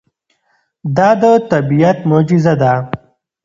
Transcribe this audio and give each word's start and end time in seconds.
دا 0.97 1.09
د 1.21 1.23
طبیعت 1.51 1.97
معجزه 2.09 2.53
ده. 2.61 2.73